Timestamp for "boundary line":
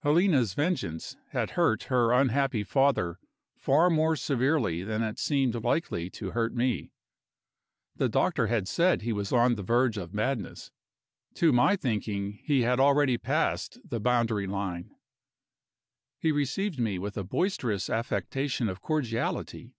14.00-14.96